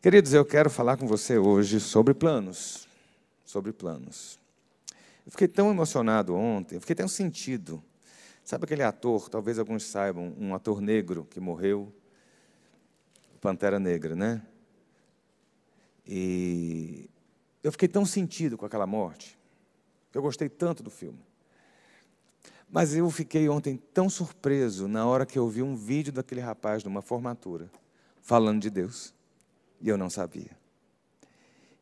[0.00, 2.86] Queridos, eu quero falar com você hoje sobre planos.
[3.44, 4.38] Sobre planos.
[5.26, 7.82] Eu fiquei tão emocionado ontem, eu fiquei tão sentido.
[8.44, 11.92] Sabe aquele ator, talvez alguns saibam, um ator negro que morreu,
[13.40, 14.40] Pantera Negra, né?
[16.06, 17.10] E
[17.64, 19.36] eu fiquei tão sentido com aquela morte.
[20.14, 21.18] Eu gostei tanto do filme.
[22.70, 26.84] Mas eu fiquei ontem tão surpreso na hora que eu vi um vídeo daquele rapaz
[26.84, 27.68] numa formatura
[28.22, 29.17] falando de Deus.
[29.80, 30.56] E eu não sabia.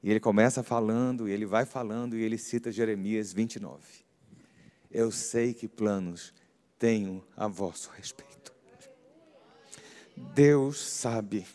[0.03, 3.83] E ele começa falando, e ele vai falando, e ele cita Jeremias 29.
[4.91, 6.33] Eu sei que planos
[6.79, 8.55] tenho a vosso respeito.
[10.17, 11.47] Deus sabe.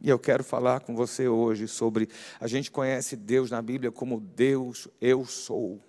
[0.00, 2.08] E eu quero falar com você hoje sobre.
[2.38, 5.80] A gente conhece Deus na Bíblia como Deus, eu sou.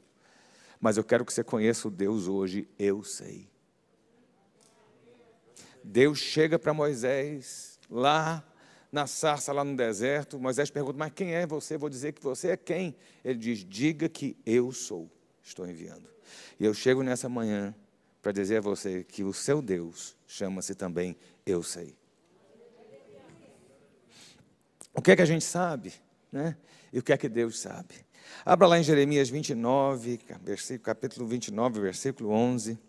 [0.80, 3.50] Mas eu quero que você conheça o Deus hoje, eu sei.
[5.84, 8.44] Deus chega para Moisés lá
[8.96, 10.40] na sarça, lá no deserto.
[10.40, 11.78] Moisés pergunta: Mas quem é você?
[11.78, 12.96] Vou dizer que você é quem?
[13.26, 15.12] Ele diz: Diga que eu sou,
[15.44, 16.08] estou enviando.
[16.58, 17.76] E eu chego nessa manhã
[18.22, 21.94] para dizer a você que o seu Deus chama-se também Eu Sei.
[24.94, 25.94] O que é que a gente sabe?
[26.32, 26.56] Né?
[26.94, 27.96] E o que é que Deus sabe?
[28.46, 30.20] Abra lá em Jeremias 29,
[30.82, 32.80] capítulo 29, versículo 11.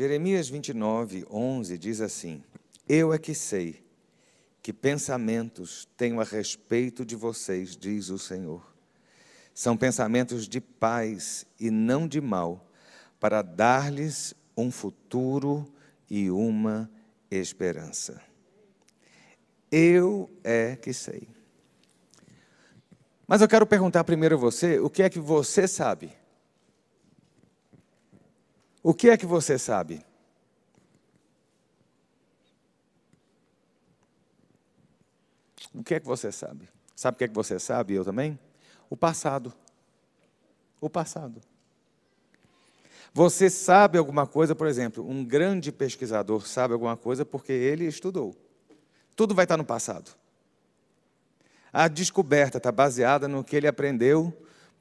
[0.00, 2.42] Jeremias 29, 11 diz assim:
[2.88, 3.84] Eu é que sei
[4.62, 8.66] que pensamentos tenho a respeito de vocês, diz o Senhor.
[9.52, 12.66] São pensamentos de paz e não de mal,
[13.20, 15.70] para dar-lhes um futuro
[16.08, 16.90] e uma
[17.30, 18.22] esperança.
[19.70, 21.28] Eu é que sei.
[23.28, 26.19] Mas eu quero perguntar primeiro a você, o que é que você sabe?
[28.82, 30.04] O que é que você sabe?
[35.74, 36.68] O que é que você sabe?
[36.96, 37.94] Sabe o que é que você sabe?
[37.94, 38.38] Eu também?
[38.88, 39.52] O passado.
[40.80, 41.40] O passado.
[43.12, 48.36] Você sabe alguma coisa, por exemplo, um grande pesquisador sabe alguma coisa porque ele estudou.
[49.16, 50.12] Tudo vai estar no passado.
[51.72, 54.32] A descoberta está baseada no que ele aprendeu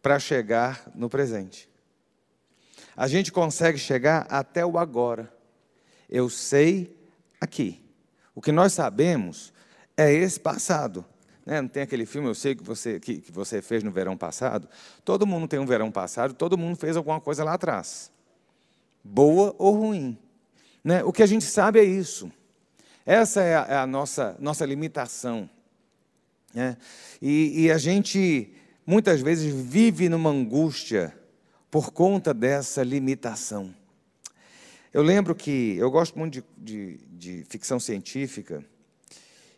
[0.02, 1.70] para chegar no presente.
[2.96, 5.32] A gente consegue chegar até o agora.
[6.10, 6.98] Eu sei
[7.40, 7.82] aqui.
[8.36, 9.54] O que nós sabemos
[9.96, 11.06] é esse passado.
[11.46, 11.62] Né?
[11.62, 14.68] Não tem aquele filme, eu sei que você, que, que você fez no verão passado.
[15.04, 18.12] Todo mundo tem um verão passado, todo mundo fez alguma coisa lá atrás.
[19.04, 20.18] Boa ou ruim.
[20.84, 21.04] Né?
[21.04, 22.32] O que a gente sabe é isso.
[23.06, 25.50] Essa é a, é a nossa, nossa limitação.
[26.54, 26.78] Né?
[27.22, 28.54] E, e a gente,
[28.86, 31.19] muitas vezes, vive numa angústia
[31.70, 33.74] por conta dessa limitação.
[34.92, 38.66] Eu lembro que eu gosto muito de, de, de ficção científica,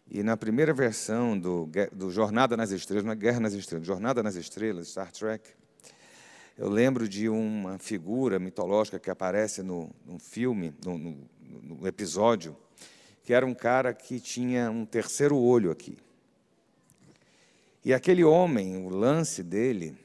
[0.10, 4.22] e na primeira versão do, do Jornada nas Estrelas, não é Guerra nas Estrelas, Jornada
[4.22, 5.50] nas Estrelas, Star Trek,
[6.58, 12.56] eu lembro de uma figura mitológica que aparece no, no filme, no, no, no episódio,
[13.24, 15.98] que era um cara que tinha um terceiro olho aqui.
[17.86, 19.98] E aquele homem, o lance dele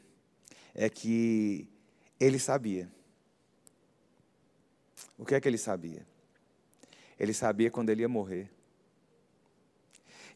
[0.73, 1.69] é que
[2.19, 2.91] ele sabia.
[5.19, 6.07] O que é que ele sabia?
[7.19, 8.51] Ele sabia quando ele ia morrer.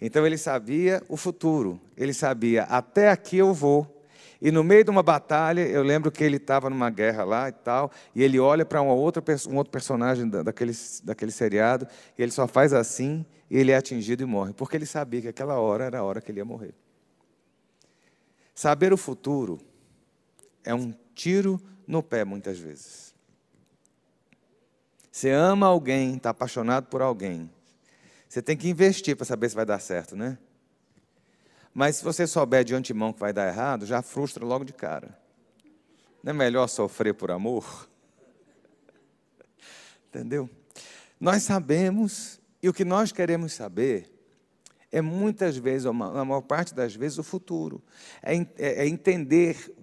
[0.00, 1.80] Então ele sabia o futuro.
[1.96, 4.02] Ele sabia, até aqui eu vou.
[4.40, 7.52] E no meio de uma batalha, eu lembro que ele estava numa guerra lá e
[7.52, 9.22] tal, e ele olha para um outro
[9.70, 10.72] personagem daquele,
[11.04, 11.86] daquele seriado,
[12.16, 15.28] e ele só faz assim, e ele é atingido e morre, porque ele sabia que
[15.28, 16.72] aquela hora era a hora que ele ia morrer.
[18.54, 19.60] Saber o futuro
[20.64, 23.12] é um tiro no pé, muitas vezes.
[25.10, 27.50] Você ama alguém, está apaixonado por alguém,
[28.28, 30.38] você tem que investir para saber se vai dar certo, né?
[31.74, 35.18] Mas se você souber de antemão que vai dar errado, já frustra logo de cara.
[36.22, 37.88] Não é melhor sofrer por amor?
[40.08, 40.48] Entendeu?
[41.18, 44.10] Nós sabemos, e o que nós queremos saber
[44.92, 47.82] é muitas vezes, ou maior parte das vezes, o futuro.
[48.22, 49.74] É, é, é entender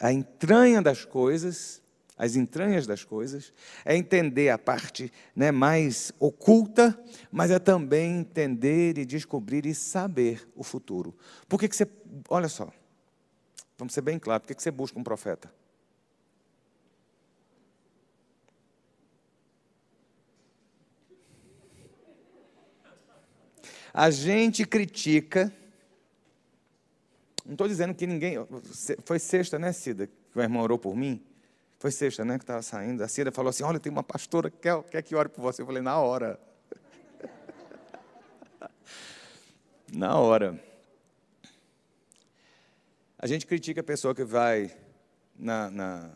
[0.00, 1.82] a entranha das coisas
[2.16, 3.52] as entranhas das coisas,
[3.84, 6.98] é entender a parte né, mais oculta,
[7.30, 11.16] mas é também entender e descobrir e saber o futuro.
[11.48, 11.88] Por que, que você.
[12.28, 12.72] Olha só,
[13.76, 15.52] vamos ser bem claros, por que, que você busca um profeta?
[23.92, 25.52] A gente critica.
[27.44, 28.36] Não estou dizendo que ninguém.
[29.04, 30.06] Foi sexta, né, Cida?
[30.06, 31.22] Que o irmão orou por mim.
[31.78, 32.38] Foi sexta, né?
[32.38, 33.04] Que estava saindo.
[33.04, 35.60] A Cida falou assim: Olha, tem uma pastora que quer, quer que ore por você.
[35.60, 36.40] Eu falei: Na hora.
[39.92, 40.58] Na hora.
[43.18, 44.74] A gente critica a pessoa que vai
[45.36, 46.10] na, na,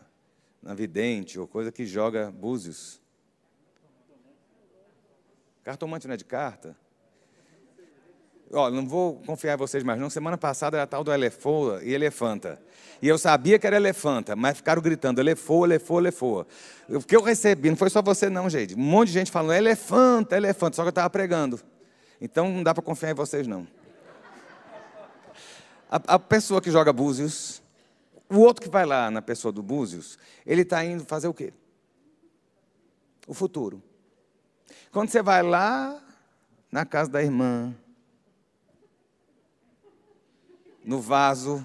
[0.62, 3.00] na vidente ou coisa que joga búzios.
[5.62, 6.76] Cartomante não é de carta?
[8.53, 10.09] Ó, não vou confiar em vocês mais não.
[10.09, 12.61] Semana passada era tal do elefoa e elefanta.
[13.00, 16.47] E eu sabia que era elefanta, mas ficaram gritando elefoa, elefoa, elefoa.
[16.89, 18.75] O que eu recebi, não foi só você não, gente.
[18.75, 21.61] Um monte de gente falando elefanta, elefanta, só que eu estava pregando.
[22.21, 23.67] Então não dá para confiar em vocês não.
[25.91, 27.62] A, a, pessoa que joga búzios,
[28.29, 31.53] o outro que vai lá na pessoa do búzios, ele está indo fazer o quê?
[33.27, 33.83] O futuro.
[34.91, 35.99] Quando você vai lá
[36.71, 37.75] na casa da irmã,
[40.88, 41.64] no vaso.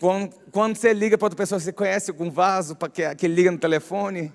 [0.00, 3.50] Quando, quando você liga para outra pessoa, você conhece algum vaso que, que ele liga
[3.50, 4.32] no telefone?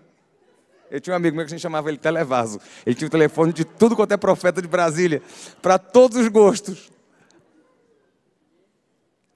[0.91, 2.59] Eu tinha um amigo meu que a gente chamava ele Televaso.
[2.85, 5.21] Ele tinha o telefone de tudo quanto é profeta de Brasília,
[5.63, 6.91] para todos os gostos.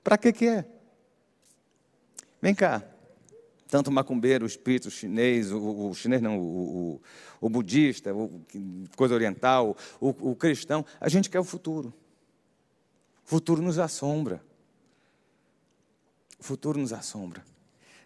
[0.03, 0.65] Para que que é?
[2.39, 2.83] Vem cá.
[3.67, 6.99] Tanto o macumbeiro, o espírito chinês, o, o chinês não, o,
[7.41, 8.41] o, o budista, o,
[8.95, 11.91] coisa oriental, o cristão, a gente quer o futuro.
[13.25, 14.43] O futuro nos assombra.
[16.39, 17.43] O futuro nos assombra.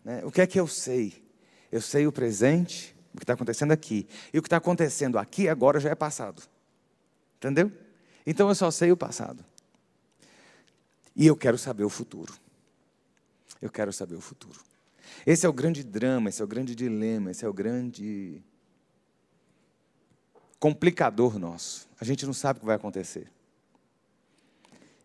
[0.04, 0.24] Né?
[0.24, 1.26] O que é que eu sei?
[1.72, 4.08] Eu sei o presente, o que está acontecendo aqui.
[4.34, 6.44] E o que está acontecendo aqui agora já é passado.
[7.38, 7.72] Entendeu?
[8.26, 9.44] Então eu só sei o passado.
[11.16, 12.34] E eu quero saber o futuro.
[13.62, 14.60] Eu quero saber o futuro.
[15.26, 18.42] Esse é o grande drama, esse é o grande dilema, esse é o grande
[20.60, 21.88] complicador nosso.
[22.00, 23.32] A gente não sabe o que vai acontecer.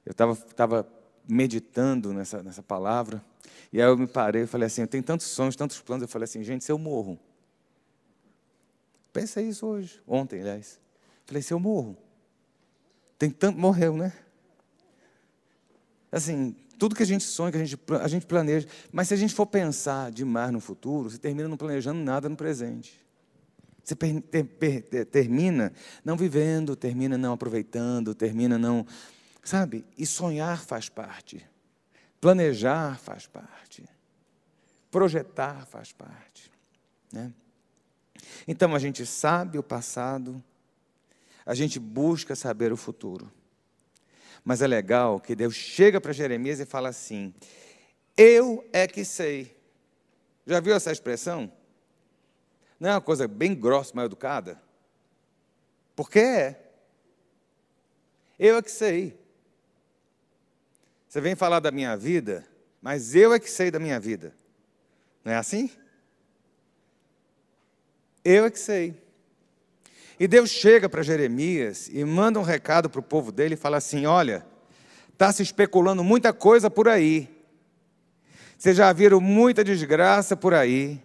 [0.04, 0.86] Eu estava
[1.28, 3.22] meditando nessa, nessa palavra,
[3.72, 6.02] e aí eu me parei e falei assim: eu tenho tantos sonhos, tantos planos.
[6.02, 7.18] Eu falei assim, gente, se eu morro.
[9.12, 10.80] Pensa isso hoje, ontem, aliás.
[11.26, 11.96] Falei, se eu morro.
[13.18, 13.58] Tem tanto.
[13.58, 14.12] Morreu, né?
[16.10, 18.66] Assim, tudo que a gente sonha, que a gente, a gente planeja.
[18.90, 22.36] Mas se a gente for pensar demais no futuro, você termina não planejando nada no
[22.36, 23.00] presente.
[23.82, 25.72] Você per, ter, per, termina
[26.04, 28.86] não vivendo, termina não aproveitando, termina não
[29.42, 29.84] Sabe?
[29.98, 31.44] E sonhar faz parte.
[32.20, 33.84] Planejar faz parte.
[34.90, 36.50] Projetar faz parte.
[37.12, 37.32] Né?
[38.46, 40.42] Então a gente sabe o passado,
[41.44, 43.30] a gente busca saber o futuro.
[44.44, 47.34] Mas é legal que Deus chega para Jeremias e fala assim:
[48.16, 49.56] Eu é que sei.
[50.46, 51.52] Já viu essa expressão?
[52.78, 54.60] Não é uma coisa bem grossa, mal educada?
[55.94, 56.72] Porque é.
[58.38, 59.21] Eu é que sei.
[61.12, 62.42] Você vem falar da minha vida,
[62.80, 64.34] mas eu é que sei da minha vida.
[65.22, 65.70] Não é assim?
[68.24, 68.94] Eu é que sei.
[70.18, 73.76] E Deus chega para Jeremias e manda um recado para o povo dele e fala
[73.76, 74.42] assim: Olha,
[75.12, 77.28] está se especulando muita coisa por aí.
[78.56, 80.98] Vocês já viram muita desgraça por aí.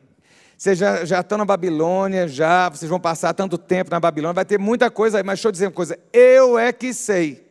[0.57, 4.45] Vocês já, já estão na Babilônia, já, vocês vão passar tanto tempo na Babilônia, vai
[4.45, 7.45] ter muita coisa aí, mas deixa eu dizer uma coisa: eu é que sei.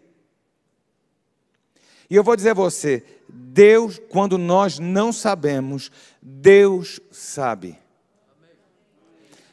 [2.08, 5.90] E eu vou dizer a você: Deus, quando nós não sabemos,
[6.22, 7.78] Deus sabe.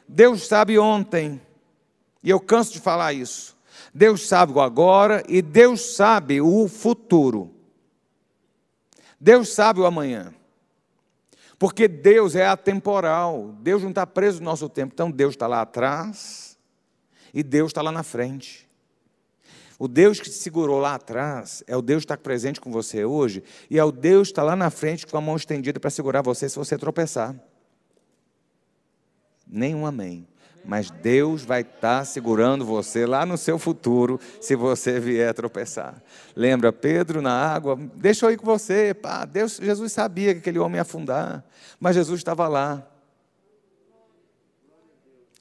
[0.07, 1.41] Deus sabe ontem,
[2.21, 3.57] e eu canso de falar isso.
[3.93, 7.53] Deus sabe o agora e Deus sabe o futuro.
[9.19, 10.33] Deus sabe o amanhã.
[11.59, 13.55] Porque Deus é atemporal.
[13.59, 14.93] Deus não está preso no nosso tempo.
[14.93, 16.57] Então Deus está lá atrás
[17.33, 18.67] e Deus está lá na frente.
[19.83, 23.03] O Deus que te segurou lá atrás é o Deus que está presente com você
[23.03, 25.89] hoje, e é o Deus que está lá na frente com a mão estendida para
[25.89, 27.35] segurar você se você tropeçar.
[29.45, 30.25] Nenhum amém.
[30.63, 36.01] Mas Deus vai estar tá segurando você lá no seu futuro, se você vier tropeçar.
[36.33, 37.77] Lembra Pedro na água?
[37.95, 38.93] Deixa eu ir com você.
[38.93, 41.43] Pá, Deus, Jesus sabia que aquele homem ia afundar,
[41.77, 42.87] mas Jesus estava lá.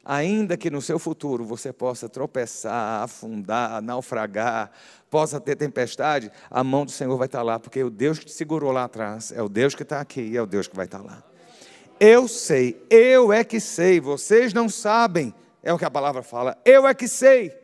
[0.04, 4.70] Ainda que no seu futuro você possa tropeçar, afundar, naufragar,
[5.08, 8.32] possa ter tempestade, a mão do Senhor vai estar lá, porque o Deus que te
[8.32, 10.86] segurou lá atrás é o Deus que está aqui e é o Deus que vai
[10.86, 11.22] estar lá.
[12.00, 15.32] Eu sei, eu é que sei, vocês não sabem,
[15.62, 17.56] é o que a palavra fala, eu é que sei.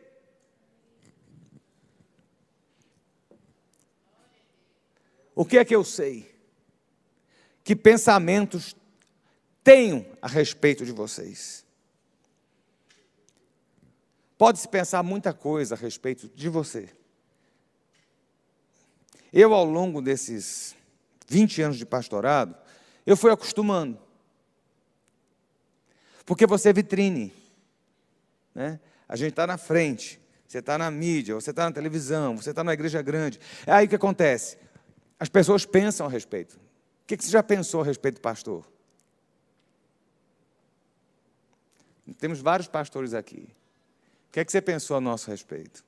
[5.35, 6.33] O que é que eu sei?
[7.65, 8.75] Que pensamentos
[9.61, 11.65] tenho a respeito de vocês?
[14.39, 16.89] Pode-se pensar muita coisa a respeito de você.
[19.33, 20.77] Eu, ao longo desses
[21.27, 22.55] 20 anos de pastorado,
[23.05, 23.99] Eu fui acostumando.
[26.25, 27.33] Porque você é vitrine.
[28.53, 28.79] Né?
[29.07, 32.63] A gente está na frente, você está na mídia, você está na televisão, você está
[32.63, 33.39] na igreja grande.
[33.65, 34.57] É aí que acontece?
[35.19, 36.53] As pessoas pensam a respeito.
[36.55, 38.71] O que você já pensou a respeito do pastor?
[42.19, 43.49] Temos vários pastores aqui.
[44.29, 45.83] O que é que você pensou a nosso respeito?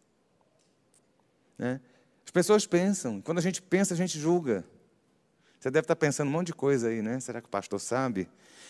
[1.57, 1.79] Né?
[2.25, 3.21] As pessoas pensam.
[3.21, 4.65] Quando a gente pensa, a gente julga.
[5.59, 7.19] Você deve estar pensando um monte de coisa aí, né?
[7.19, 8.27] Será que o pastor sabe?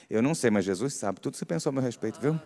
[0.09, 1.21] Eu não sei, mas Jesus sabe.
[1.21, 2.37] Tudo que você pensou a meu respeito, viu?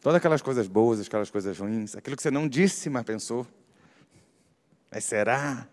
[0.00, 3.46] Todas aquelas coisas boas, aquelas coisas ruins, aquilo que você não disse, mas pensou.
[4.90, 5.68] Mas será?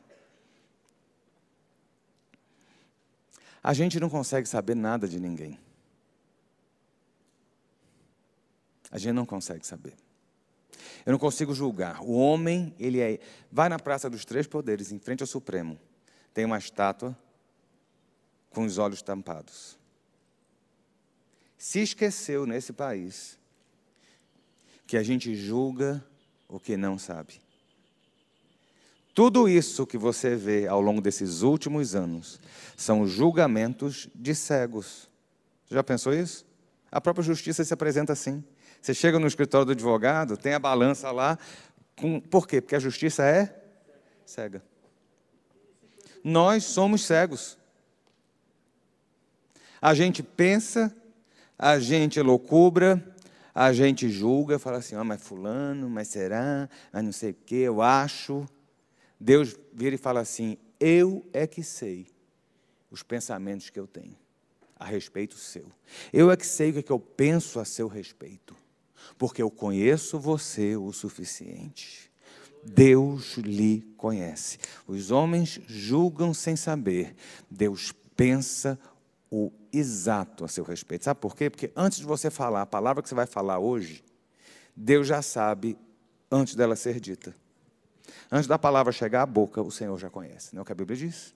[3.63, 5.59] A gente não consegue saber nada de ninguém.
[8.95, 9.93] A gente não consegue saber.
[11.05, 12.01] Eu não consigo julgar.
[12.01, 13.19] O homem, ele é.
[13.51, 15.77] Vai na Praça dos Três Poderes, em frente ao Supremo.
[16.33, 17.13] Tem uma estátua
[18.51, 19.77] com os olhos tampados.
[21.57, 23.37] Se esqueceu nesse país
[24.87, 26.01] que a gente julga
[26.47, 27.41] o que não sabe.
[29.13, 32.39] Tudo isso que você vê ao longo desses últimos anos
[32.77, 35.09] são julgamentos de cegos.
[35.69, 36.45] Já pensou isso?
[36.89, 38.41] A própria justiça se apresenta assim.
[38.85, 41.39] Você chega no escritório do advogado, tem a balança lá.
[41.95, 42.19] Com...
[42.19, 42.61] Por quê?
[42.61, 43.51] Porque a justiça é
[44.23, 44.61] cega.
[46.23, 47.57] Nós somos cegos.
[49.81, 50.95] A gente pensa,
[51.57, 53.03] a gente loucubra,
[53.55, 57.55] a gente julga, fala assim, oh, mas fulano, mas será, mas não sei o quê,
[57.55, 58.47] eu acho.
[59.19, 62.05] Deus vira e fala assim, eu é que sei
[62.91, 64.15] os pensamentos que eu tenho
[64.79, 65.71] a respeito seu.
[66.13, 68.55] Eu é que sei o que, é que eu penso a seu respeito
[69.17, 72.11] porque eu conheço você o suficiente.
[72.63, 74.57] Deus lhe conhece.
[74.87, 77.15] Os homens julgam sem saber,
[77.49, 78.79] Deus pensa
[79.29, 81.05] o exato a seu respeito.
[81.05, 81.49] Sabe por quê?
[81.49, 84.03] Porque antes de você falar a palavra que você vai falar hoje,
[84.75, 85.77] Deus já sabe
[86.31, 87.35] antes dela ser dita.
[88.31, 90.53] Antes da palavra chegar à boca, o Senhor já conhece.
[90.53, 91.33] Não é o que a Bíblia diz?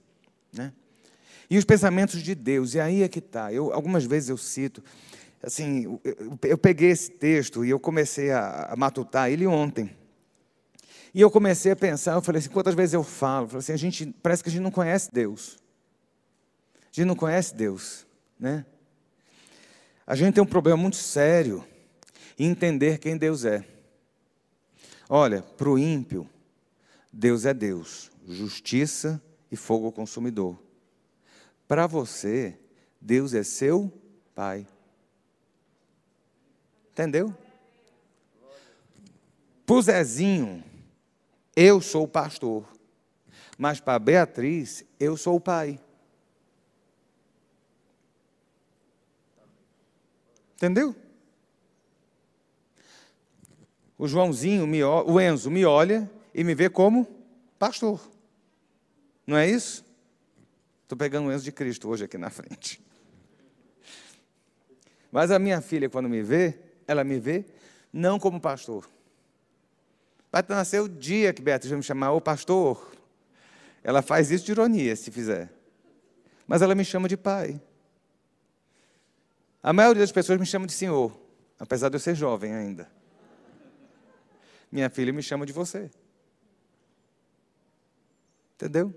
[0.51, 0.73] Né?
[1.49, 3.47] E os pensamentos de Deus, e aí é que está.
[3.73, 4.83] algumas vezes eu cito,
[5.41, 5.99] assim,
[6.43, 9.95] eu peguei esse texto e eu comecei a, matutar ele ontem.
[11.13, 13.45] E eu comecei a pensar, eu falei assim, quantas vezes eu falo?
[13.45, 15.57] Eu falei assim, a gente, parece que a gente não conhece Deus.
[16.83, 18.05] A gente não conhece Deus,
[18.39, 18.65] né?
[20.05, 21.63] A gente tem um problema muito sério
[22.37, 23.65] em entender quem Deus é.
[25.07, 26.29] Olha, para o ímpio,
[27.11, 30.59] Deus é Deus, justiça e fogo consumidor.
[31.67, 32.57] Para você,
[32.99, 33.91] Deus é seu
[34.33, 34.65] Pai.
[36.99, 37.33] Entendeu?
[39.65, 40.61] Para Zezinho,
[41.55, 42.67] eu sou o pastor.
[43.57, 45.79] Mas para Beatriz, eu sou o pai.
[50.55, 50.93] Entendeu?
[53.97, 57.07] O Joãozinho, me, o Enzo, me olha e me vê como
[57.57, 58.11] pastor.
[59.25, 59.85] Não é isso?
[60.83, 62.83] Estou pegando o Enzo de Cristo hoje aqui na frente.
[65.09, 67.45] Mas a minha filha, quando me vê, ela me vê
[67.93, 68.89] não como pastor.
[70.31, 72.95] Vai nascer o dia que Beatriz vai me chamar, ô pastor.
[73.83, 75.53] Ela faz isso de ironia, se fizer.
[76.47, 77.61] Mas ela me chama de pai.
[79.61, 81.15] A maioria das pessoas me chama de senhor,
[81.59, 82.89] apesar de eu ser jovem ainda.
[84.71, 85.91] Minha filha me chama de você.
[88.55, 88.93] Entendeu?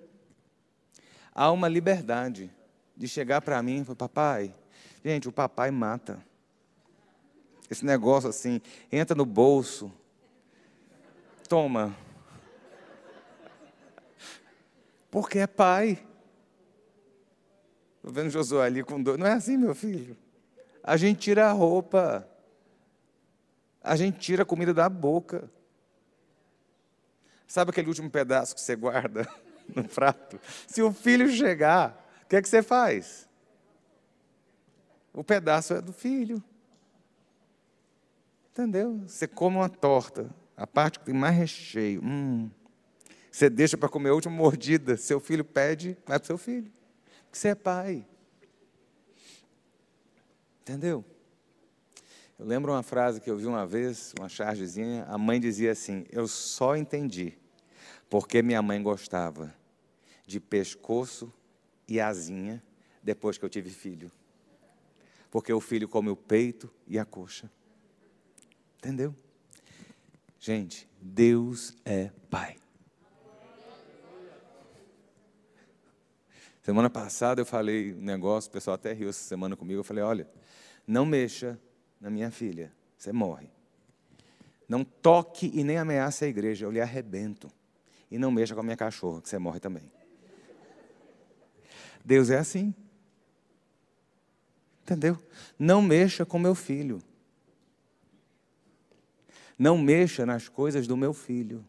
[1.34, 2.50] Há uma liberdade
[2.96, 4.54] de chegar para mim e falar, papai,
[5.04, 6.31] gente, o papai mata.
[7.70, 9.90] Esse negócio assim, entra no bolso,
[11.48, 11.94] toma.
[15.10, 16.02] Porque é pai.
[17.96, 19.18] Estou vendo Josué ali com dor.
[19.18, 20.16] Não é assim, meu filho.
[20.82, 22.26] A gente tira a roupa.
[23.82, 25.50] A gente tira a comida da boca.
[27.46, 29.28] Sabe aquele último pedaço que você guarda
[29.76, 30.40] no prato?
[30.66, 33.28] Se o filho chegar, o que é que você faz?
[35.12, 36.42] O pedaço é do filho.
[38.52, 39.02] Entendeu?
[39.06, 42.02] Você come uma torta, a parte que tem mais recheio.
[42.04, 42.50] Hum.
[43.30, 44.94] Você deixa para comer a última mordida.
[44.98, 46.70] Seu filho pede, vai para o seu filho.
[47.24, 48.06] Porque você é pai.
[50.60, 51.02] Entendeu?
[52.38, 55.06] Eu lembro uma frase que eu vi uma vez, uma chargezinha.
[55.08, 57.38] A mãe dizia assim: Eu só entendi
[58.10, 59.54] porque minha mãe gostava
[60.26, 61.32] de pescoço
[61.88, 62.62] e asinha
[63.02, 64.12] depois que eu tive filho.
[65.30, 67.50] Porque o filho come o peito e a coxa.
[68.82, 69.14] Entendeu?
[70.40, 72.56] Gente, Deus é Pai.
[76.62, 79.78] Semana passada eu falei um negócio, o pessoal até riu essa semana comigo.
[79.78, 80.28] Eu falei: olha,
[80.84, 81.56] não mexa
[82.00, 83.48] na minha filha, você morre.
[84.68, 87.48] Não toque e nem ameace a igreja, eu lhe arrebento.
[88.10, 89.84] E não mexa com a minha cachorra, que você morre também.
[92.04, 92.74] Deus é assim.
[94.82, 95.16] Entendeu?
[95.56, 97.00] Não mexa com meu filho.
[99.58, 101.64] Não mexa nas coisas do meu filho.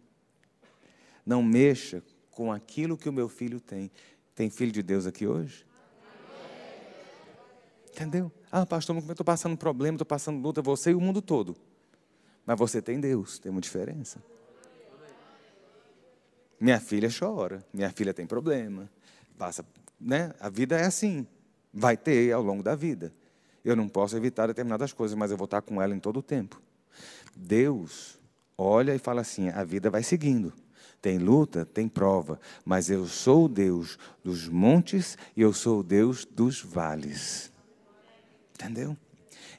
[1.25, 3.91] Não mexa com aquilo que o meu filho tem.
[4.35, 5.65] Tem filho de Deus aqui hoje?
[7.91, 8.31] Entendeu?
[8.51, 11.55] Ah, pastor, eu estou passando problema, estou passando luta, você e o mundo todo.
[12.45, 14.21] Mas você tem Deus, tem uma diferença.
[16.59, 18.89] Minha filha chora, minha filha tem problema,
[19.37, 19.65] passa,
[19.99, 20.33] né?
[20.39, 21.27] A vida é assim,
[21.73, 23.13] vai ter ao longo da vida.
[23.63, 26.23] Eu não posso evitar determinadas coisas, mas eu vou estar com ela em todo o
[26.23, 26.61] tempo.
[27.35, 28.19] Deus
[28.57, 30.53] olha e fala assim: a vida vai seguindo.
[31.01, 35.83] Tem luta, tem prova, mas eu sou o Deus dos montes e eu sou o
[35.83, 37.51] Deus dos vales.
[38.53, 38.95] Entendeu?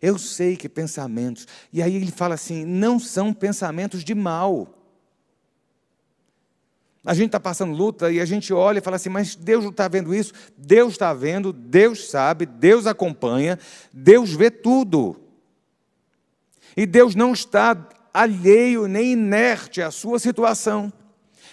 [0.00, 4.75] Eu sei que pensamentos, e aí ele fala assim: não são pensamentos de mal.
[7.05, 9.71] A gente está passando luta e a gente olha e fala assim, mas Deus não
[9.71, 10.33] está vendo isso?
[10.57, 13.59] Deus está vendo, Deus sabe, Deus acompanha,
[13.93, 15.24] Deus vê tudo.
[16.76, 17.76] E Deus não está
[18.12, 20.93] alheio nem inerte à sua situação.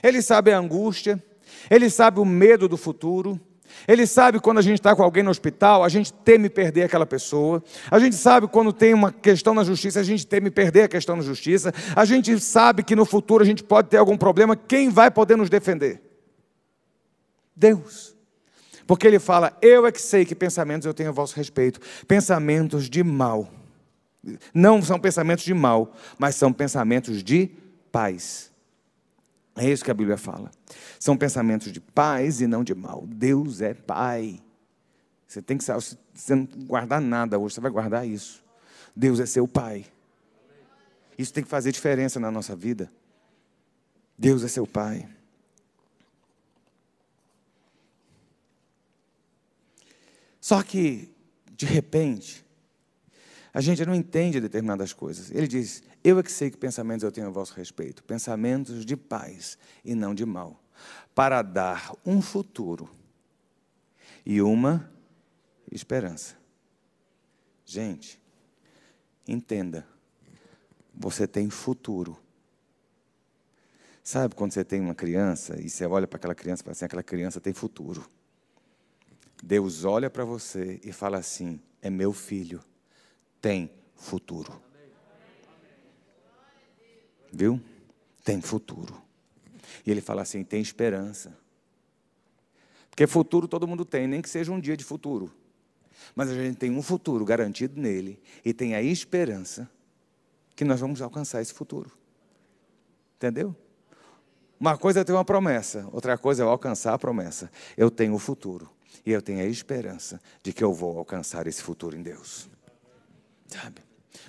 [0.01, 1.21] Ele sabe a angústia,
[1.69, 3.39] ele sabe o medo do futuro,
[3.87, 7.05] ele sabe quando a gente está com alguém no hospital, a gente teme perder aquela
[7.05, 7.63] pessoa.
[7.89, 11.15] A gente sabe quando tem uma questão na justiça, a gente teme perder a questão
[11.15, 11.73] na justiça.
[11.95, 14.55] A gente sabe que no futuro a gente pode ter algum problema.
[14.55, 16.01] Quem vai poder nos defender?
[17.55, 18.15] Deus.
[18.85, 21.79] Porque ele fala: Eu é que sei que pensamentos eu tenho a vosso respeito.
[22.07, 23.49] Pensamentos de mal.
[24.53, 27.47] Não são pensamentos de mal, mas são pensamentos de
[27.91, 28.51] paz.
[29.55, 30.51] É isso que a Bíblia fala.
[30.99, 33.05] São pensamentos de paz e não de mal.
[33.07, 34.41] Deus é Pai.
[35.27, 38.43] Você tem que saber, você não guardar nada hoje, você vai guardar isso.
[38.95, 39.85] Deus é seu Pai.
[41.17, 42.91] Isso tem que fazer diferença na nossa vida.
[44.17, 45.07] Deus é seu Pai.
[50.39, 51.13] Só que,
[51.51, 52.43] de repente,
[53.53, 55.29] a gente não entende determinadas coisas.
[55.31, 58.95] Ele diz: Eu é que sei que pensamentos eu tenho a vosso respeito, pensamentos de
[58.95, 60.61] paz e não de mal,
[61.13, 62.89] para dar um futuro
[64.25, 64.89] e uma
[65.71, 66.35] esperança.
[67.65, 68.21] Gente,
[69.27, 69.85] entenda,
[70.93, 72.17] você tem futuro.
[74.03, 76.85] Sabe quando você tem uma criança e você olha para aquela criança e fala assim:
[76.85, 78.09] aquela criança tem futuro.
[79.43, 82.63] Deus olha para você e fala assim: é meu filho
[83.41, 84.61] tem futuro.
[87.33, 87.59] Viu?
[88.23, 89.01] Tem futuro.
[89.85, 91.35] E ele fala assim: tem esperança.
[92.89, 95.31] Porque futuro todo mundo tem, nem que seja um dia de futuro.
[96.15, 99.69] Mas a gente tem um futuro garantido nele e tem a esperança
[100.55, 101.91] que nós vamos alcançar esse futuro.
[103.15, 103.55] Entendeu?
[104.59, 107.49] Uma coisa é ter uma promessa, outra coisa é alcançar a promessa.
[107.77, 108.69] Eu tenho o futuro
[109.05, 112.49] e eu tenho a esperança de que eu vou alcançar esse futuro em Deus.
[113.51, 113.81] Sabe?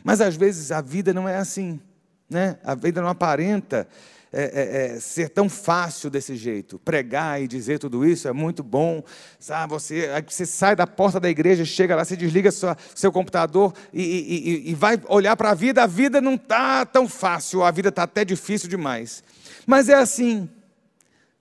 [0.03, 1.81] Mas às vezes a vida não é assim.
[2.29, 2.59] Né?
[2.65, 3.87] A vida não aparenta
[4.33, 6.79] é, é, é, ser tão fácil desse jeito.
[6.79, 9.03] Pregar e dizer tudo isso é muito bom.
[9.39, 9.73] Sabe?
[9.75, 14.03] Você, você sai da porta da igreja, chega lá, você desliga sua, seu computador e,
[14.03, 15.83] e, e vai olhar para a vida.
[15.83, 19.23] A vida não está tão fácil, a vida está até difícil demais.
[19.67, 20.49] Mas é assim.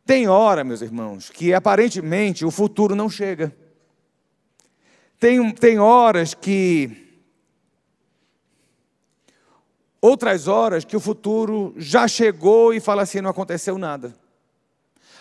[0.06, 3.56] Tem hora, meus irmãos, que aparentemente o futuro não chega.
[5.18, 7.11] Tem, tem horas que
[10.02, 14.16] Outras horas que o futuro já chegou e fala assim: não aconteceu nada.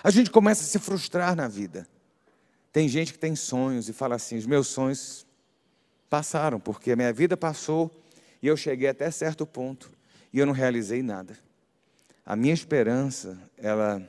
[0.03, 1.87] A gente começa a se frustrar na vida.
[2.73, 5.27] Tem gente que tem sonhos e fala assim: os meus sonhos
[6.09, 7.91] passaram, porque a minha vida passou
[8.43, 9.91] e eu cheguei até certo ponto
[10.33, 11.39] e eu não realizei nada.
[12.25, 14.03] A minha esperança, ela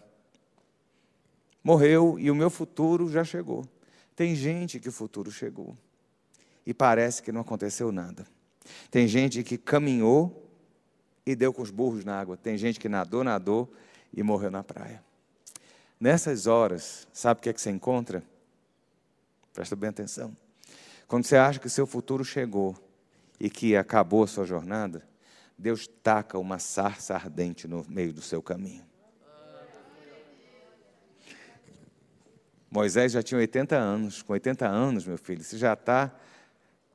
[1.64, 3.68] morreu e o meu futuro já chegou.
[4.16, 5.76] Tem gente que o futuro chegou
[6.66, 8.26] e parece que não aconteceu nada.
[8.90, 10.51] Tem gente que caminhou
[11.26, 12.38] e deu com os burros na água.
[12.38, 13.72] Tem gente que nadou, nadou
[14.14, 15.04] e morreu na praia.
[16.00, 18.24] Nessas horas, sabe o que é que você encontra?
[19.54, 20.36] Presta bem atenção.
[21.08, 22.76] Quando você acha que seu futuro chegou
[23.40, 25.06] e que acabou a sua jornada,
[25.58, 28.84] Deus taca uma sarça ardente no meio do seu caminho.
[32.72, 34.22] Moisés já tinha 80 anos.
[34.22, 36.10] Com 80 anos, meu filho, você já está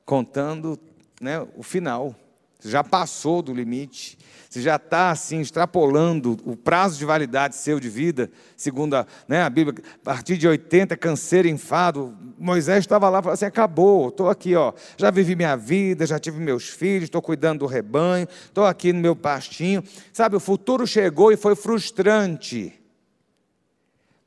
[0.03, 0.79] contando
[1.21, 2.15] né, o final.
[2.59, 4.17] Você já passou do limite.
[4.49, 9.41] Você já está assim, extrapolando o prazo de validade seu de vida, segundo a, né,
[9.41, 12.17] a Bíblia, a partir de 80, canseiro, enfado.
[12.39, 16.17] Moisés estava lá e falou assim: acabou, estou aqui, ó, já vivi minha vida, já
[16.17, 19.83] tive meus filhos, estou cuidando do rebanho, estou aqui no meu pastinho.
[20.13, 22.73] Sabe, o futuro chegou e foi frustrante.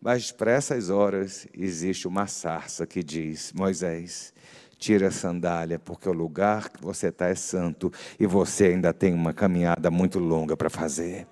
[0.01, 4.33] Mas para essas horas existe uma sarça que diz: Moisés,
[4.81, 9.13] tira a sandália, porque o lugar que você está é santo e você ainda tem
[9.13, 11.27] uma caminhada muito longa para fazer.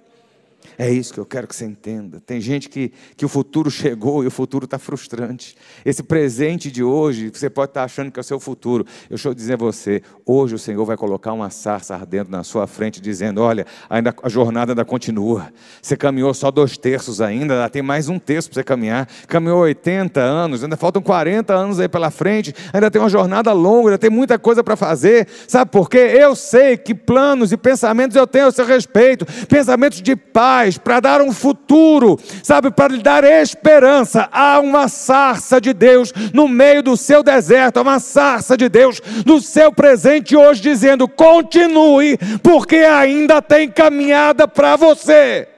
[0.77, 2.21] É isso que eu quero que você entenda.
[2.21, 5.57] Tem gente que, que o futuro chegou e o futuro está frustrante.
[5.85, 8.85] Esse presente de hoje, você pode estar tá achando que é o seu futuro.
[9.11, 12.66] Eu estou dizendo a você, hoje o Senhor vai colocar uma sarça ardendo na sua
[12.66, 15.53] frente, dizendo: olha, ainda, a jornada ainda continua.
[15.83, 19.09] Você caminhou só dois terços ainda, ainda tem mais um terço para você caminhar.
[19.27, 23.88] Caminhou 80 anos, ainda faltam 40 anos aí pela frente, ainda tem uma jornada longa,
[23.88, 25.27] ainda tem muita coisa para fazer.
[25.49, 25.99] Sabe por quê?
[25.99, 30.47] Eu sei que planos e pensamentos eu tenho a seu respeito pensamentos de paz
[30.82, 34.28] para dar um futuro, sabe, para lhe dar esperança.
[34.32, 39.00] Há uma sarça de Deus no meio do seu deserto, há uma sarça de Deus
[39.24, 45.48] no seu presente hoje, dizendo: continue, porque ainda tem caminhada para você.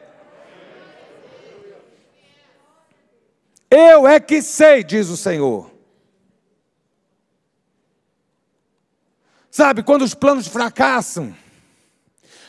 [3.71, 5.71] Eu é que sei, diz o Senhor.
[9.51, 11.35] Sabe, quando os planos fracassam,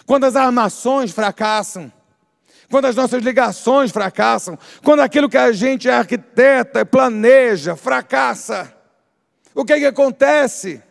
[0.06, 1.92] quando as armações fracassam,
[2.72, 8.74] quando as nossas ligações fracassam, quando aquilo que a gente arquiteta, planeja, fracassa,
[9.54, 10.82] o que, é que acontece?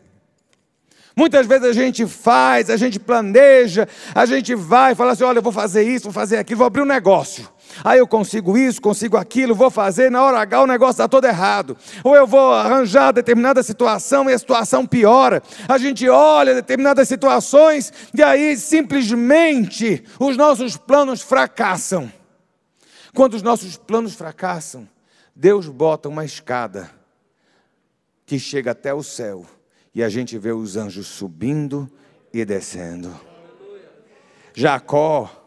[1.16, 5.42] Muitas vezes a gente faz, a gente planeja, a gente vai fala assim: olha, eu
[5.42, 7.48] vou fazer isso, vou fazer aquilo, vou abrir um negócio.
[7.84, 11.24] Aí eu consigo isso, consigo aquilo, vou fazer, na hora H o negócio está todo
[11.24, 11.76] errado.
[12.04, 15.42] Ou eu vou arranjar determinada situação e a situação piora.
[15.68, 22.12] A gente olha determinadas situações e aí simplesmente os nossos planos fracassam.
[23.14, 24.88] Quando os nossos planos fracassam,
[25.34, 26.90] Deus bota uma escada
[28.26, 29.44] que chega até o céu
[29.94, 31.90] e a gente vê os anjos subindo
[32.32, 33.18] e descendo.
[34.54, 35.39] Jacó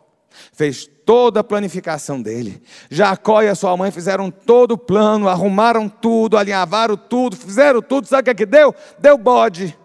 [0.53, 2.61] fez toda a planificação dele.
[2.89, 8.07] Jacó e a sua mãe fizeram todo o plano, arrumaram tudo, alinhavaram tudo, fizeram tudo.
[8.07, 8.73] Sabe o que, é que deu?
[8.99, 9.77] Deu bode.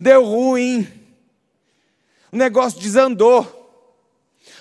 [0.00, 0.86] Deu ruim.
[2.32, 3.62] O negócio desandou.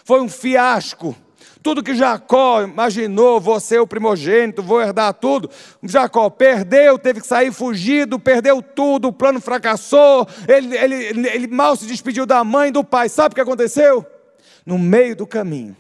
[0.04, 1.16] Foi um fiasco.
[1.64, 5.50] Tudo que Jacó imaginou, você o primogênito, vou herdar tudo.
[5.82, 11.78] Jacó perdeu, teve que sair fugido, perdeu tudo, o plano fracassou, ele, ele, ele mal
[11.78, 13.08] se despediu da mãe, do pai.
[13.08, 14.06] Sabe o que aconteceu?
[14.66, 15.76] No meio do caminho,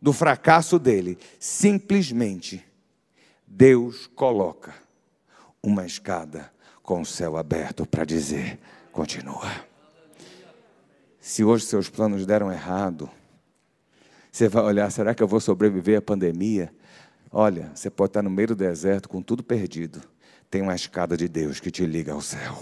[0.00, 2.64] do fracasso dele, simplesmente
[3.44, 4.72] Deus coloca
[5.60, 6.48] uma escada
[6.80, 8.56] com o céu aberto para dizer:
[8.92, 9.50] continua.
[11.20, 13.10] Se hoje seus planos deram errado,
[14.36, 16.70] você vai olhar, será que eu vou sobreviver à pandemia?
[17.32, 20.02] Olha, você pode estar no meio do deserto com tudo perdido.
[20.50, 22.54] Tem uma escada de Deus que te liga ao céu.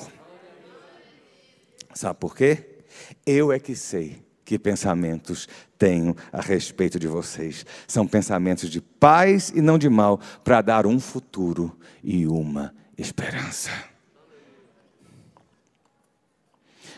[1.92, 2.78] Sabe por quê?
[3.26, 7.66] Eu é que sei que pensamentos tenho a respeito de vocês.
[7.88, 13.70] São pensamentos de paz e não de mal, para dar um futuro e uma esperança.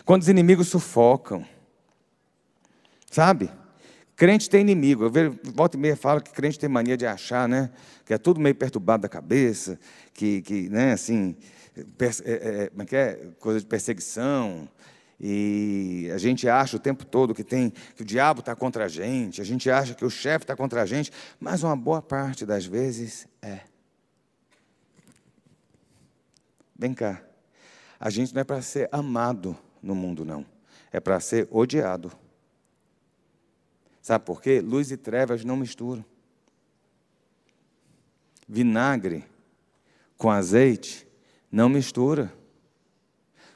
[0.04, 1.46] Quando os inimigos sufocam,
[3.10, 3.50] sabe?
[4.16, 5.04] Crente tem inimigo.
[5.04, 7.70] Eu vejo, volta e meia fala que crente tem mania de achar, né?
[8.04, 9.78] Que é tudo meio perturbado da cabeça,
[10.14, 11.36] que, que né, assim,
[11.76, 13.28] é, é, é que é?
[13.38, 14.66] Coisa de perseguição.
[15.20, 18.88] E a gente acha o tempo todo que tem que o diabo está contra a
[18.88, 22.46] gente, a gente acha que o chefe está contra a gente, mas uma boa parte
[22.46, 23.60] das vezes é.
[26.78, 27.22] Vem cá.
[28.00, 30.44] A gente não é para ser amado no mundo, não.
[30.92, 32.12] É para ser odiado.
[34.06, 34.60] Sabe por quê?
[34.60, 36.04] Luz e trevas não misturam.
[38.48, 39.24] Vinagre
[40.16, 41.04] com azeite
[41.50, 42.32] não mistura.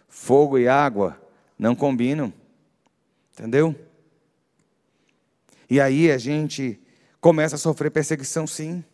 [0.09, 1.17] Fogo e água
[1.57, 2.33] não combinam.
[3.33, 3.77] Entendeu?
[5.71, 6.81] E aí a gente
[7.21, 8.85] começa a sofrer perseguição, sim.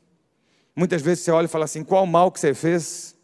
[0.74, 3.15] Muitas vezes você olha e fala assim: qual mal que você fez?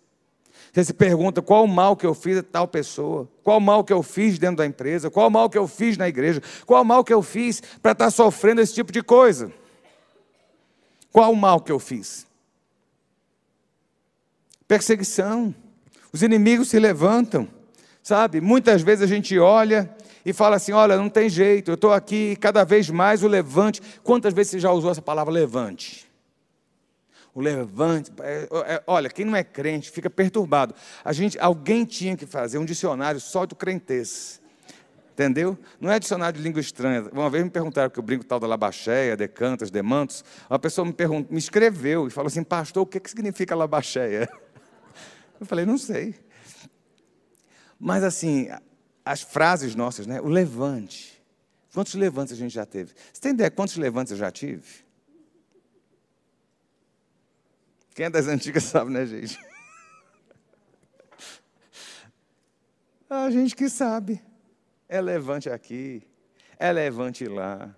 [0.73, 3.85] Você se pergunta qual o mal que eu fiz a tal pessoa, qual o mal
[3.85, 6.81] que eu fiz dentro da empresa, qual o mal que eu fiz na igreja, qual
[6.81, 9.53] o mal que eu fiz para estar tá sofrendo esse tipo de coisa.
[11.13, 12.27] Qual o mal que eu fiz?
[14.67, 15.55] Perseguição.
[16.11, 17.47] Os inimigos se levantam,
[18.03, 18.41] sabe?
[18.41, 22.35] Muitas vezes a gente olha e fala assim: olha, não tem jeito, eu estou aqui
[22.37, 23.83] cada vez mais o levante.
[24.03, 26.11] Quantas vezes você já usou essa palavra levante?
[27.35, 28.13] O levante.
[28.21, 30.75] É, é, olha, quem não é crente fica perturbado.
[31.05, 34.41] A gente, alguém tinha que fazer um dicionário só do crentez.
[35.13, 35.59] Entendeu?
[35.79, 37.09] Não é dicionário de língua estranha.
[37.13, 40.25] Uma vez me perguntaram que eu brinco tal da labacheia, decantas, demantos.
[40.49, 40.95] Uma pessoa me,
[41.31, 44.29] me escreveu e falou assim, pastor, o que, que significa labacheia?
[45.39, 46.15] Eu falei, não sei.
[47.77, 48.49] Mas assim,
[49.05, 50.21] as frases nossas, né?
[50.21, 51.21] O levante.
[51.75, 52.93] Quantos levantes a gente já teve?
[53.13, 54.63] Você tem ideia quantos levantes eu já tive?
[57.95, 59.39] Quem é das antigas sabe, né, gente?
[63.09, 64.23] A gente que sabe.
[64.89, 66.03] É levante aqui,
[66.59, 67.75] é levante lá.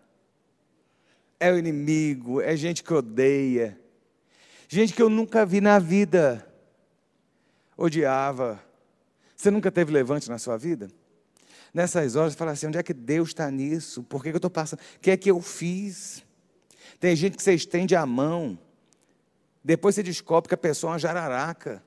[1.38, 3.79] É o inimigo, é gente que odeia.
[4.68, 6.46] Gente que eu nunca vi na vida.
[7.77, 8.62] Odiava.
[9.37, 10.88] Você nunca teve levante na sua vida?
[11.72, 14.03] Nessas horas, fala assim: onde é que Deus está nisso?
[14.05, 14.81] Por que, que eu estou passando?
[14.81, 16.24] O que é que eu fiz?
[17.00, 18.59] Tem gente que você estende a mão,
[19.64, 21.83] depois você descobre que a pessoa é uma jararaca.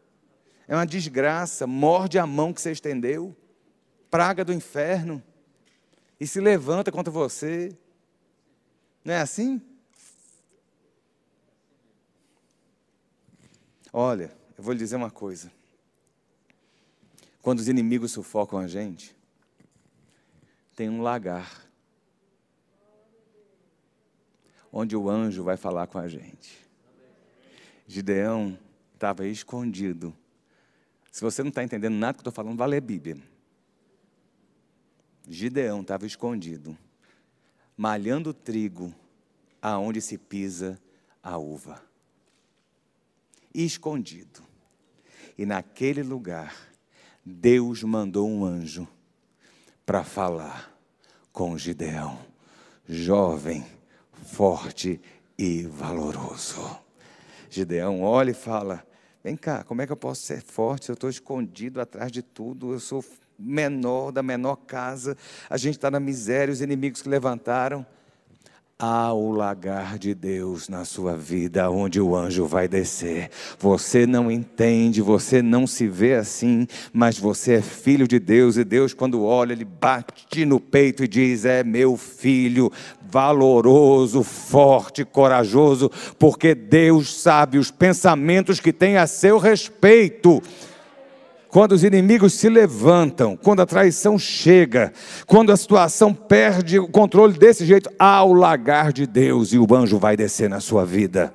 [0.67, 3.33] É uma desgraça, morde a mão que você estendeu,
[4.09, 5.23] praga do inferno,
[6.19, 7.71] e se levanta contra você.
[9.05, 9.61] Não é assim?
[13.93, 15.49] Olha, eu vou lhe dizer uma coisa.
[17.41, 19.15] Quando os inimigos sufocam a gente,
[20.75, 21.65] tem um lagar
[24.69, 26.66] onde o anjo vai falar com a gente.
[27.87, 28.59] Gideão
[28.93, 30.13] estava escondido.
[31.09, 33.17] Se você não está entendendo nada que eu estou falando, vai ler a Bíblia.
[35.27, 36.77] Gideão estava escondido,
[37.75, 38.93] malhando trigo
[39.61, 40.79] aonde se pisa
[41.23, 41.81] a uva.
[43.53, 44.43] Escondido.
[45.37, 46.55] E naquele lugar,
[47.25, 48.87] Deus mandou um anjo
[49.85, 50.77] para falar
[51.31, 52.19] com Gideão,
[52.87, 53.65] jovem,
[54.11, 54.99] forte
[55.37, 56.86] e valoroso.
[57.49, 58.83] Gideão olha e fala:
[59.23, 62.73] Vem cá, como é que eu posso ser forte eu estou escondido atrás de tudo?
[62.73, 63.03] Eu sou
[63.37, 65.15] menor da menor casa,
[65.49, 67.85] a gente está na miséria, os inimigos que levantaram.
[68.79, 73.31] Há o lagar de Deus na sua vida, onde o anjo vai descer.
[73.57, 78.63] Você não entende, você não se vê assim, mas você é filho de Deus, e
[78.63, 82.71] Deus, quando olha, ele bate no peito e diz: É meu filho,
[83.09, 90.39] valoroso, forte, corajoso, porque Deus sabe os pensamentos que tem a seu respeito
[91.57, 94.93] quando os inimigos se levantam, quando a traição chega,
[95.25, 99.65] quando a situação perde o controle desse jeito, há o lagar de Deus e o
[99.73, 101.33] anjo vai descer na sua vida.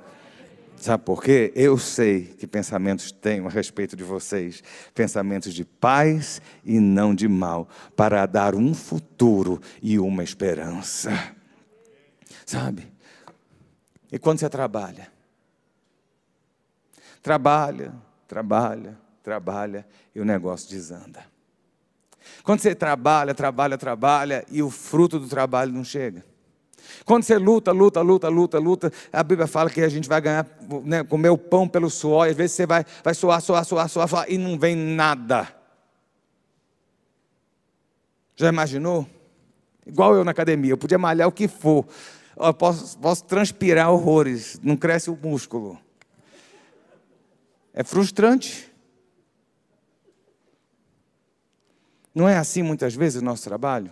[0.76, 1.52] Sabe por quê?
[1.56, 4.62] Eu sei que pensamentos tenho a respeito de vocês,
[4.94, 11.34] pensamentos de paz e não de mal, para dar um futuro e uma esperança.
[12.46, 12.86] Sabe?
[14.12, 15.08] E quando você trabalha?
[17.20, 17.92] Trabalha,
[18.28, 21.24] trabalha, trabalha e o negócio desanda.
[22.42, 26.24] Quando você trabalha, trabalha, trabalha e o fruto do trabalho não chega.
[27.04, 30.46] Quando você luta, luta, luta, luta, luta, a Bíblia fala que a gente vai ganhar,
[30.84, 33.88] né, comer o pão pelo suor, e às vezes você vai, vai suar, suar, suar,
[33.88, 35.48] suar, suar e não vem nada.
[38.36, 39.06] Já imaginou?
[39.86, 41.86] Igual eu na academia, eu podia malhar o que for,
[42.36, 45.78] eu posso, posso transpirar horrores, não cresce o músculo.
[47.72, 48.71] É frustrante.
[52.14, 53.90] Não é assim muitas vezes o nosso trabalho?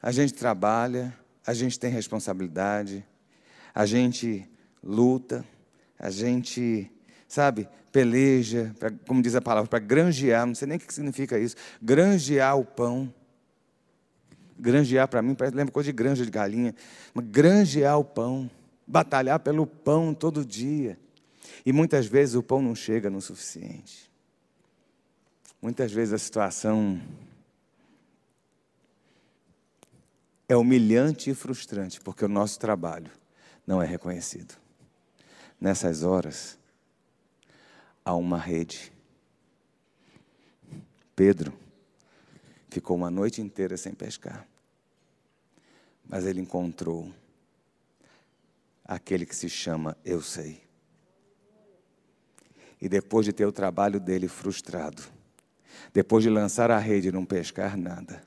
[0.00, 1.14] A gente trabalha,
[1.46, 3.04] a gente tem responsabilidade,
[3.74, 4.48] a gente
[4.82, 5.44] luta,
[5.98, 6.90] a gente,
[7.28, 11.38] sabe, peleja, pra, como diz a palavra, para granjear, não sei nem o que significa
[11.38, 13.12] isso, granjear o pão.
[14.58, 16.74] Granjear para mim parece lembra coisa de granja de galinha,
[17.12, 18.50] mas granjear o pão,
[18.86, 20.98] batalhar pelo pão todo dia.
[21.64, 24.09] E muitas vezes o pão não chega no suficiente.
[25.62, 26.98] Muitas vezes a situação
[30.48, 33.10] é humilhante e frustrante, porque o nosso trabalho
[33.66, 34.54] não é reconhecido.
[35.60, 36.58] Nessas horas,
[38.02, 38.90] há uma rede.
[41.14, 41.52] Pedro
[42.70, 44.46] ficou uma noite inteira sem pescar,
[46.08, 47.12] mas ele encontrou
[48.82, 50.62] aquele que se chama Eu Sei.
[52.80, 55.19] E depois de ter o trabalho dele frustrado,
[55.92, 58.22] depois de lançar a rede e não pescar nada,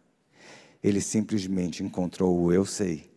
[0.84, 3.12] ele simplesmente encontrou o eu sei.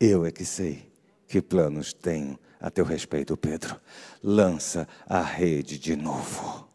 [0.00, 0.90] Eu é que sei
[1.28, 3.80] que planos tenho a teu respeito, Pedro.
[4.22, 6.68] Lança a rede de novo.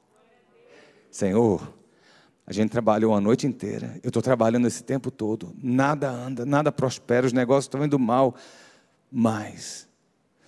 [1.12, 1.74] Senhor,
[2.46, 4.00] a gente trabalhou a noite inteira.
[4.02, 5.54] Eu estou trabalhando esse tempo todo.
[5.62, 8.36] Nada anda, nada prospera, os negócios estão indo mal.
[9.12, 9.88] Mas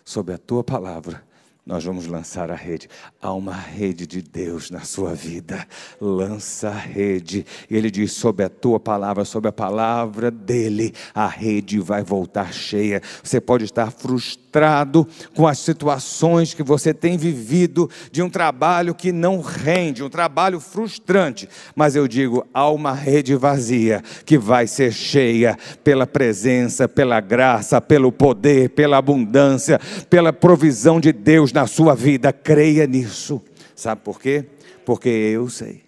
[0.05, 1.23] sob a tua palavra,
[1.69, 2.89] nós vamos lançar a rede.
[3.21, 5.67] Há uma rede de Deus na sua vida.
[6.01, 7.45] Lança a rede.
[7.69, 13.03] Ele diz: sob a tua palavra, sob a palavra dele, a rede vai voltar cheia.
[13.23, 19.11] Você pode estar frustrado com as situações que você tem vivido de um trabalho que
[19.11, 21.47] não rende, um trabalho frustrante.
[21.75, 27.79] Mas eu digo: há uma rede vazia que vai ser cheia pela presença, pela graça,
[27.79, 29.79] pelo poder, pela abundância,
[30.09, 33.43] pela provisão de Deus na sua vida, creia nisso.
[33.75, 34.49] Sabe por quê?
[34.85, 35.83] Porque eu sei,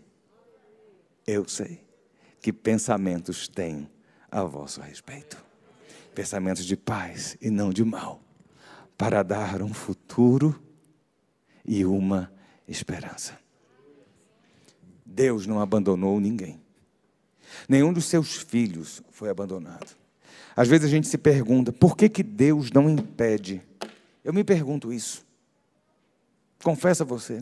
[1.25, 1.79] eu sei
[2.41, 3.89] que pensamentos tenho
[4.29, 5.41] a vosso respeito.
[6.13, 8.21] Pensamentos de paz e não de mal,
[8.97, 10.61] para dar um futuro
[11.65, 12.29] e uma
[12.67, 13.39] esperança.
[15.05, 16.59] Deus não abandonou ninguém.
[17.67, 19.95] Nenhum dos seus filhos foi abandonado.
[20.53, 23.61] Às vezes a gente se pergunta, por que, que Deus não impede?
[24.21, 25.30] Eu me pergunto isso.
[26.63, 27.41] Confessa você.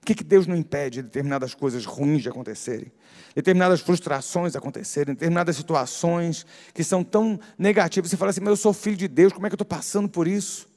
[0.00, 2.90] Por que, que Deus não impede determinadas coisas ruins de acontecerem?
[3.36, 8.10] Determinadas frustrações acontecerem, determinadas situações que são tão negativas.
[8.10, 10.08] Você fala assim, mas eu sou filho de Deus, como é que eu estou passando
[10.08, 10.68] por isso?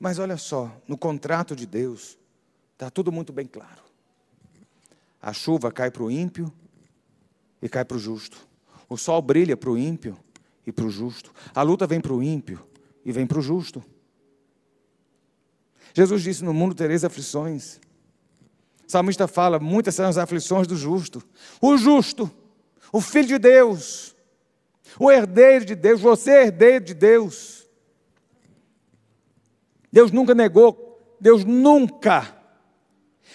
[0.00, 2.18] Mas olha só, no contrato de Deus,
[2.72, 3.82] está tudo muito bem claro.
[5.22, 6.52] A chuva cai para o ímpio
[7.62, 8.46] e cai para o justo.
[8.88, 10.18] O sol brilha para o ímpio
[10.66, 11.32] e para o justo.
[11.54, 12.66] A luta vem para o ímpio
[13.04, 13.82] e vem para o justo.
[15.96, 17.80] Jesus disse: No mundo tereis aflições.
[18.86, 21.26] O salmista fala: Muitas são as aflições do justo.
[21.58, 22.30] O justo,
[22.92, 24.14] o filho de Deus,
[25.00, 27.66] o herdeiro de Deus, você é herdeiro de Deus.
[29.90, 32.42] Deus nunca negou, Deus nunca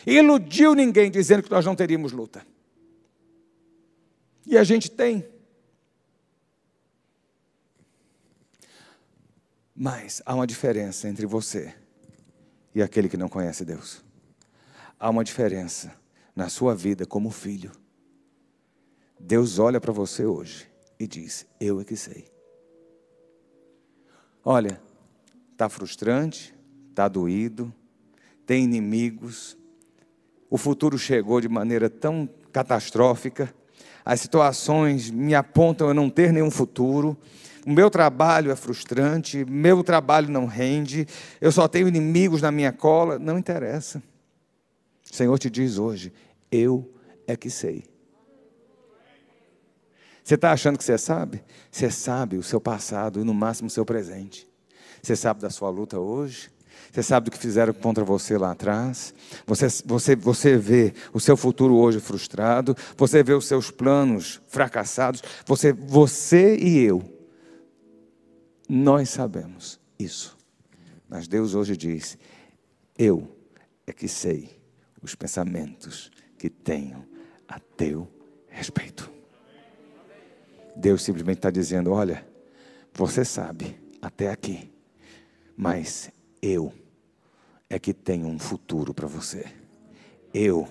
[0.05, 2.45] iludiu ninguém dizendo que nós não teríamos luta.
[4.45, 5.27] E a gente tem.
[9.75, 11.80] Mas há uma diferença entre você
[12.73, 14.03] e aquele que não conhece Deus.
[14.99, 15.93] Há uma diferença
[16.35, 17.71] na sua vida como filho.
[19.19, 20.67] Deus olha para você hoje
[20.99, 22.31] e diz: Eu é que sei.
[24.43, 24.81] Olha,
[25.51, 26.55] está frustrante,
[26.89, 27.73] está doído,
[28.45, 29.57] tem inimigos,
[30.49, 33.53] o futuro chegou de maneira tão catastrófica,
[34.03, 37.15] as situações me apontam a não ter nenhum futuro,
[37.65, 41.07] o meu trabalho é frustrante, meu trabalho não rende,
[41.39, 43.19] eu só tenho inimigos na minha cola.
[43.19, 44.01] Não interessa.
[45.11, 46.13] O Senhor te diz hoje:
[46.51, 46.93] eu
[47.27, 47.83] é que sei.
[50.23, 51.43] Você está achando que você sabe?
[51.71, 54.47] Você sabe o seu passado e no máximo o seu presente.
[55.01, 56.51] Você sabe da sua luta hoje?
[56.91, 59.13] Você sabe do que fizeram contra você lá atrás?
[59.45, 62.75] Você, você, você vê o seu futuro hoje frustrado?
[62.97, 65.23] Você vê os seus planos fracassados?
[65.45, 67.20] Você, você e eu
[68.73, 70.37] nós sabemos isso.
[71.09, 72.17] Mas Deus hoje diz:
[72.97, 73.37] Eu
[73.85, 74.49] é que sei
[75.01, 77.05] os pensamentos que tenho
[77.49, 78.07] a teu
[78.47, 79.11] respeito.
[80.73, 82.25] Deus simplesmente está dizendo: Olha,
[82.93, 84.71] você sabe até aqui,
[85.57, 86.09] mas
[86.41, 86.73] eu
[87.69, 89.51] é que tenho um futuro para você.
[90.33, 90.65] Eu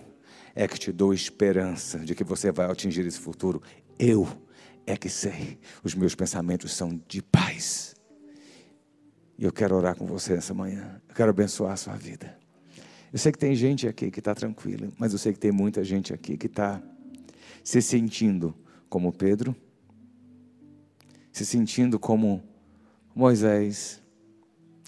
[0.54, 3.62] é que te dou esperança de que você vai atingir esse futuro.
[3.98, 4.26] Eu
[4.90, 5.58] é que sei.
[5.82, 7.94] Os meus pensamentos são de paz.
[9.38, 11.00] E eu quero orar com você essa manhã.
[11.08, 12.38] Eu quero abençoar a sua vida.
[13.12, 15.82] Eu sei que tem gente aqui que está tranquila, mas eu sei que tem muita
[15.82, 16.80] gente aqui que está
[17.64, 18.54] se sentindo
[18.88, 19.54] como Pedro,
[21.32, 22.42] se sentindo como
[23.14, 24.00] Moisés.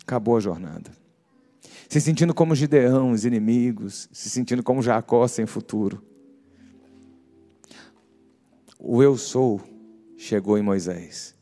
[0.02, 0.90] Acabou a jornada.
[1.88, 6.02] Se sentindo como Gideão, os inimigos, se sentindo como Jacó sem futuro.
[8.78, 9.60] O eu sou
[10.22, 11.34] chegou em Moisés,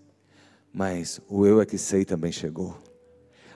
[0.73, 2.79] mas o eu é que sei também chegou.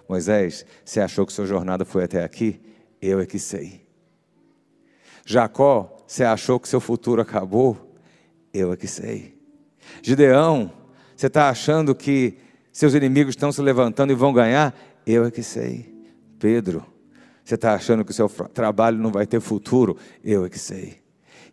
[0.06, 2.60] Moisés, você achou que sua jornada foi até aqui?
[3.00, 3.86] Eu é que sei.
[5.24, 7.96] Jacó, você achou que seu futuro acabou?
[8.52, 9.34] Eu é que sei.
[10.02, 10.70] Gideão,
[11.16, 12.36] você está achando que
[12.70, 14.78] seus inimigos estão se levantando e vão ganhar?
[15.06, 16.04] Eu é que sei.
[16.38, 16.84] Pedro,
[17.42, 19.96] você está achando que o seu trabalho não vai ter futuro?
[20.22, 21.03] Eu é que sei.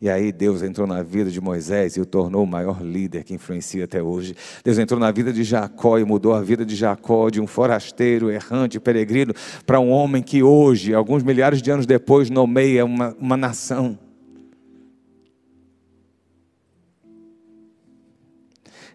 [0.02, 3.36] E aí Deus entrou na vida de Moisés e o tornou o maior líder que
[3.36, 4.36] influencia até hoje.
[4.64, 8.32] Deus entrou na vida de Jacó e mudou a vida de Jacó de um forasteiro,
[8.32, 9.32] errante, peregrino,
[9.64, 13.98] para um homem que hoje, alguns milhares de anos depois, nomeia uma, uma nação.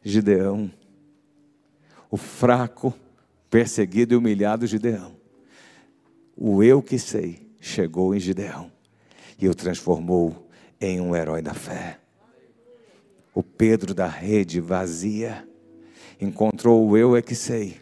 [0.03, 0.69] Gideão,
[2.11, 2.93] o fraco,
[3.49, 5.15] perseguido e humilhado Gideão.
[6.37, 8.73] O eu que sei chegou em Gideão
[9.41, 10.46] e o transformou
[10.81, 11.99] em um herói da fé.
[13.35, 15.47] O Pedro da rede vazia
[16.21, 17.81] encontrou o eu é que sei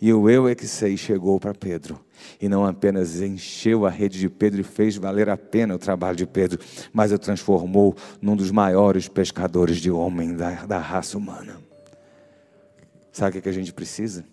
[0.00, 2.00] E o eu é que sei chegou para Pedro.
[2.40, 6.16] E não apenas encheu a rede de Pedro e fez valer a pena o trabalho
[6.16, 6.60] de Pedro,
[6.92, 11.58] mas o transformou num dos maiores pescadores de homem da, da raça humana.
[13.12, 14.24] Sabe o que a gente precisa?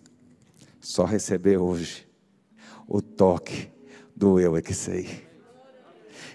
[0.80, 2.08] Só receber hoje
[2.88, 3.70] o toque
[4.16, 5.28] do eu é que sei.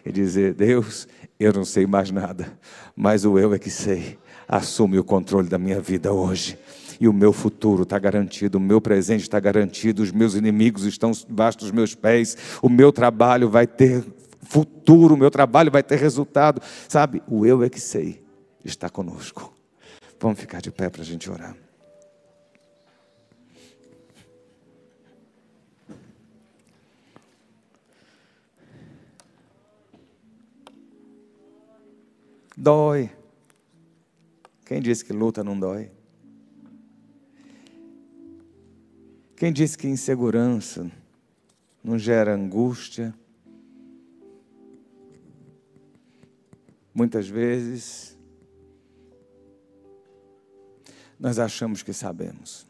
[0.04, 1.06] E dizer: Deus,
[1.38, 2.58] eu não sei mais nada,
[2.94, 4.18] mas o eu é que sei.
[4.46, 6.58] Assume o controle da minha vida hoje
[7.00, 11.10] e o meu futuro está garantido, o meu presente está garantido, os meus inimigos estão
[11.10, 14.04] debaixo dos meus pés, o meu trabalho vai ter
[14.42, 16.60] futuro, o meu trabalho vai ter resultado.
[16.88, 18.22] Sabe, o eu é que sei
[18.64, 19.52] está conosco.
[20.20, 21.56] Vamos ficar de pé para a gente orar.
[32.62, 33.10] Dói.
[34.64, 35.90] Quem disse que luta não dói?
[39.34, 40.88] Quem disse que insegurança
[41.82, 43.12] não gera angústia?
[46.94, 48.16] Muitas vezes
[51.18, 52.64] nós achamos que sabemos.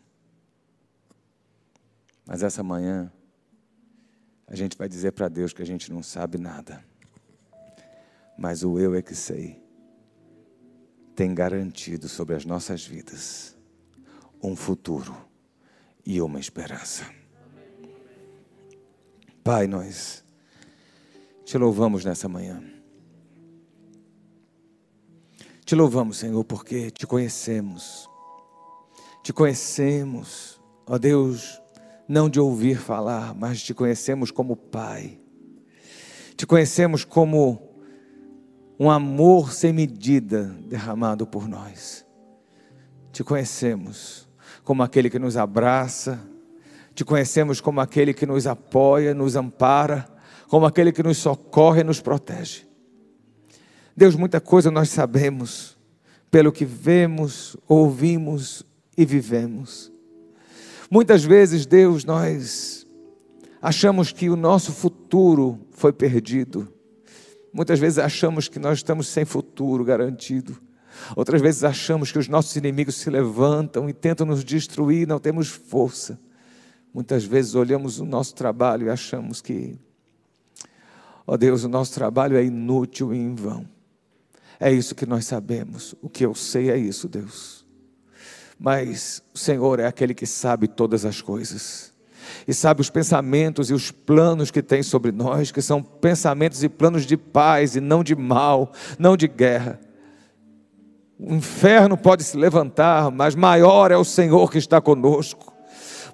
[2.24, 3.12] Mas essa manhã
[4.46, 6.82] a gente vai dizer para Deus que a gente não sabe nada.
[8.38, 9.61] Mas o eu é que sei
[11.14, 13.56] tem garantido sobre as nossas vidas
[14.42, 15.14] um futuro
[16.04, 17.06] e uma esperança.
[19.44, 20.24] Pai, nós
[21.44, 22.62] te louvamos nessa manhã.
[25.64, 28.08] Te louvamos, Senhor, porque te conhecemos.
[29.22, 31.60] Te conhecemos, ó Deus,
[32.08, 35.20] não de ouvir falar, mas te conhecemos como Pai.
[36.36, 37.71] Te conhecemos como
[38.82, 42.04] um amor sem medida derramado por nós.
[43.12, 44.28] Te conhecemos
[44.64, 46.18] como aquele que nos abraça,
[46.92, 50.08] te conhecemos como aquele que nos apoia, nos ampara,
[50.48, 52.66] como aquele que nos socorre e nos protege.
[53.96, 55.78] Deus, muita coisa nós sabemos,
[56.28, 58.66] pelo que vemos, ouvimos
[58.98, 59.92] e vivemos.
[60.90, 62.84] Muitas vezes, Deus, nós
[63.60, 66.81] achamos que o nosso futuro foi perdido.
[67.52, 70.60] Muitas vezes achamos que nós estamos sem futuro garantido.
[71.16, 75.48] Outras vezes achamos que os nossos inimigos se levantam e tentam nos destruir, não temos
[75.48, 76.18] força.
[76.92, 79.78] Muitas vezes olhamos o nosso trabalho e achamos que,
[81.26, 83.66] ó oh Deus, o nosso trabalho é inútil e em vão.
[84.60, 85.94] É isso que nós sabemos.
[86.00, 87.66] O que eu sei é isso, Deus.
[88.58, 91.91] Mas o Senhor é aquele que sabe todas as coisas.
[92.46, 96.68] E sabe os pensamentos e os planos que tem sobre nós, que são pensamentos e
[96.68, 99.80] planos de paz e não de mal, não de guerra.
[101.18, 105.52] O inferno pode se levantar, mas maior é o Senhor que está conosco.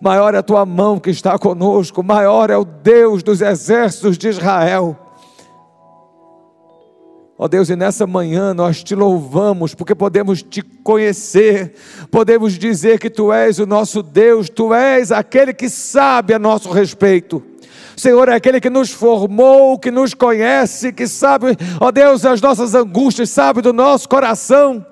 [0.01, 4.29] Maior é a tua mão que está conosco, maior é o Deus dos exércitos de
[4.29, 5.08] Israel.
[7.41, 11.73] Ó oh Deus, e nessa manhã nós te louvamos, porque podemos te conhecer,
[12.11, 16.69] podemos dizer que tu és o nosso Deus, tu és aquele que sabe a nosso
[16.69, 17.41] respeito.
[17.97, 22.75] Senhor é aquele que nos formou, que nos conhece, que sabe, ó Deus, as nossas
[22.75, 24.85] angústias, sabe do nosso coração.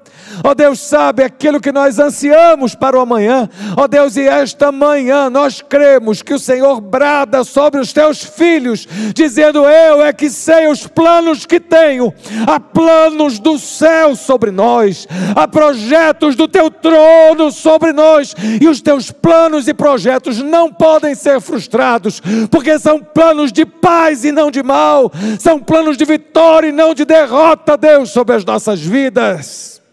[0.44, 3.48] Ó oh Deus, sabe aquilo que nós ansiamos para o amanhã.
[3.76, 8.22] Ó oh Deus, e esta manhã nós cremos que o Senhor brada sobre os teus
[8.22, 12.12] filhos, dizendo: Eu é que sei os planos que tenho.
[12.46, 18.80] Há planos do céu sobre nós, há projetos do teu trono sobre nós, e os
[18.80, 22.20] teus planos e projetos não podem ser frustrados,
[22.50, 26.94] porque são planos de paz e não de mal, são planos de vitória e não
[26.94, 29.85] de derrota, Deus, sobre as nossas vidas.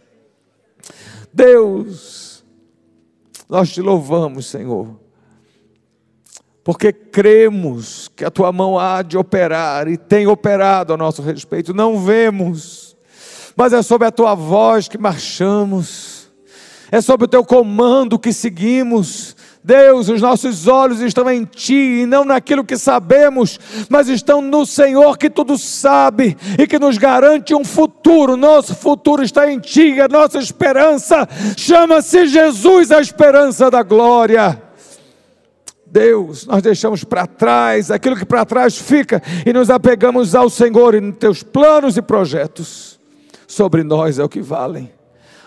[1.33, 2.45] Deus,
[3.49, 4.99] nós te louvamos, Senhor,
[6.63, 11.73] porque cremos que a tua mão há de operar e tem operado a nosso respeito.
[11.73, 12.95] Não vemos,
[13.55, 16.31] mas é sob a tua voz que marchamos,
[16.91, 19.35] é sob o teu comando que seguimos.
[19.63, 23.57] Deus, os nossos olhos estão em Ti e não naquilo que sabemos,
[23.89, 28.35] mas estão no Senhor que tudo sabe e que nos garante um futuro.
[28.35, 34.61] Nosso futuro está em Ti, a nossa esperança chama-se Jesus, a esperança da glória.
[35.85, 40.93] Deus, nós deixamos para trás aquilo que para trás fica e nos apegamos ao Senhor
[40.95, 42.99] e nos teus planos e projetos
[43.47, 44.91] sobre nós é o que valem.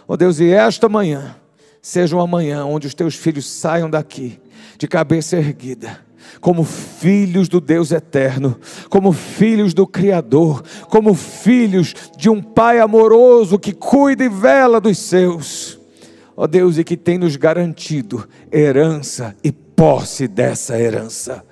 [0.08, 1.34] Oh Deus, e esta manhã
[1.86, 4.40] seja uma manhã onde os teus filhos saiam daqui
[4.76, 6.04] de cabeça erguida,
[6.40, 8.58] como filhos do Deus eterno,
[8.90, 14.98] como filhos do Criador, como filhos de um Pai amoroso que cuida e vela dos
[14.98, 15.78] seus.
[16.36, 21.44] Ó oh Deus, e que tem nos garantido herança e posse dessa herança.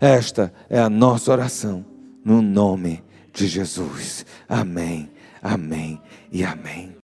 [0.00, 1.84] Esta é a nossa oração,
[2.24, 3.02] no nome
[3.32, 4.24] de Jesus.
[4.48, 5.10] Amém,
[5.42, 6.00] amém
[6.30, 6.93] e amém.